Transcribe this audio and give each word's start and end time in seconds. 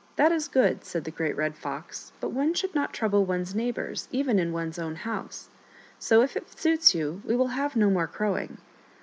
"That 0.16 0.30
is 0.30 0.46
good," 0.46 0.84
said 0.84 1.04
the 1.04 1.10
Great 1.10 1.34
Red 1.34 1.56
Fox," 1.56 2.12
but 2.20 2.32
one 2.32 2.52
should 2.52 2.74
not 2.74 2.92
trouble 2.92 3.24
one's 3.24 3.54
neighbors, 3.54 4.08
even 4.12 4.38
in 4.38 4.52
one's 4.52 4.78
own 4.78 4.94
house; 4.94 5.48
so, 5.98 6.20
if 6.20 6.36
it 6.36 6.58
suits 6.60 6.94
you, 6.94 7.22
we 7.24 7.34
will 7.34 7.48
have 7.56 7.76
no 7.76 7.88
more 7.88 8.06
crowing." 8.06 8.58